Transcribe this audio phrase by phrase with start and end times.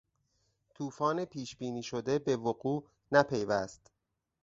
[0.75, 3.91] توفان پیش بینی شده به وقوع نپیوست.